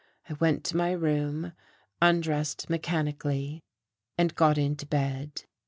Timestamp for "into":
4.57-4.87